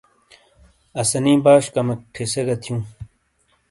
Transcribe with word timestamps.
آسنی 0.99 1.33
باش 1.43 1.65
کمک 1.73 1.99
ٹھیسے 2.13 2.41
گی 2.47 2.55
تھیوں۔ 2.61 2.81